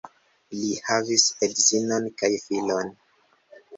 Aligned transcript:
Li 0.61 0.69
havis 0.87 1.25
edzinon 1.49 2.09
kaj 2.23 2.33
filon. 2.47 2.91